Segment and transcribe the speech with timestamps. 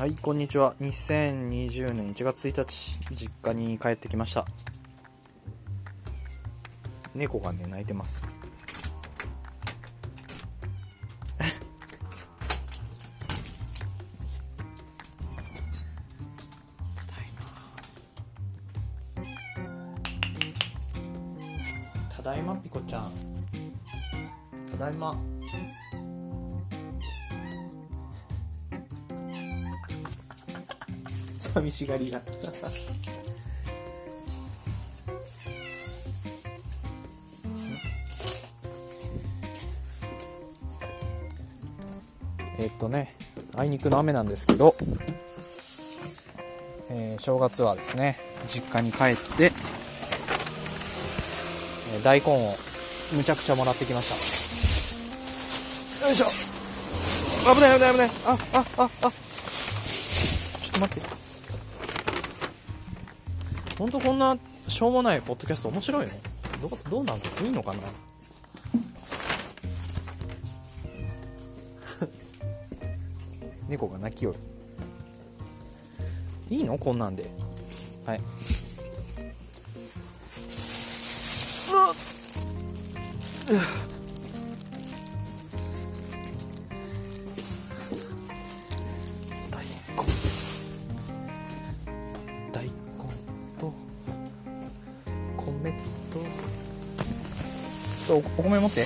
[0.00, 0.74] はいこんにちは。
[0.80, 4.46] 2020年1月1日実家に帰ってきました。
[7.14, 8.26] 猫がね泣いてます。
[22.08, 23.12] ただいまピコちゃん。
[24.70, 25.14] ただいま
[31.40, 32.20] 寂しがり屋
[42.58, 43.14] えっとね
[43.56, 44.76] あいにくの雨なんですけど、
[46.90, 52.52] えー正月はですね実家に帰って、えー大根を
[53.14, 54.10] むちゃくちゃもらってきまし
[56.00, 56.06] た。
[56.06, 56.26] よいしょ。
[57.54, 58.10] 危ない危ない危ない。
[58.26, 58.88] ああああ。
[58.88, 59.12] ちょっ
[60.72, 61.29] と待って。
[63.80, 64.36] 本当こんな
[64.68, 66.12] しょうもないポッドキャスト面白いの？
[66.68, 67.80] どうどうなんいいのかな？
[73.70, 74.38] 猫が鳴きよる。
[76.50, 76.76] いいの？
[76.76, 77.30] こんなんで。
[78.04, 78.20] はい。
[81.72, 81.94] うわっ。
[95.70, 96.30] 米
[98.06, 98.84] とお米持って。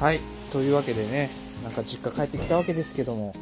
[0.00, 1.30] はいというわけでね
[1.64, 3.34] なんか実家帰ってきたわけですけども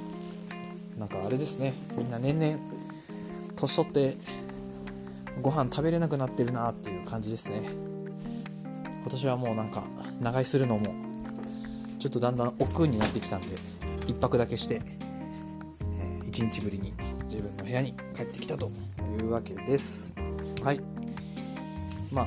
[0.97, 2.59] なんかあれですねみんな年々
[3.57, 4.17] 年取って
[5.43, 7.63] ご飯食べれなくなってるなっていう感じですね。
[9.03, 9.83] 今年はもうなんか
[10.23, 10.95] 長居するのも
[11.99, 13.49] ちょっとだんだん億劫になってきたんで
[14.07, 14.81] 一泊だけして、
[15.81, 16.95] えー、1日ぶりに
[17.25, 18.71] 自分の部屋に帰ってきたと
[19.19, 20.15] いうわけです。
[20.63, 20.81] はい。
[22.13, 22.27] まあ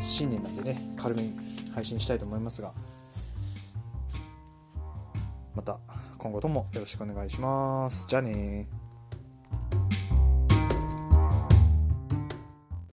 [0.00, 1.34] 新年なんでね軽めに
[1.74, 2.72] 配信したいと思いますが。
[5.54, 5.78] また
[6.18, 8.06] 今後ともよろしくお願いします。
[8.06, 8.68] じゃあね